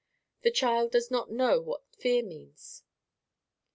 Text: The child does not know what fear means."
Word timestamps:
The 0.41 0.49
child 0.49 0.89
does 0.89 1.11
not 1.11 1.29
know 1.29 1.61
what 1.61 1.93
fear 1.95 2.23
means." 2.23 2.81